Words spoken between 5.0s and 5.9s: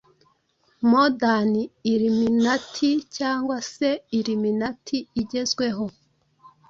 igezweho